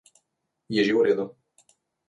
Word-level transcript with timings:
Je 0.73 0.81
že 0.85 0.93
v 0.97 1.01
redu. 1.05 1.25